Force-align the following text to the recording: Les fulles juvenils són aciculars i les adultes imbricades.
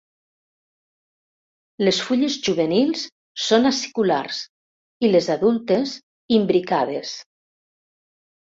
Les 1.87 1.99
fulles 2.07 2.37
juvenils 2.47 3.03
són 3.49 3.71
aciculars 3.73 4.41
i 5.09 5.13
les 5.17 5.29
adultes 5.37 5.95
imbricades. 6.39 7.17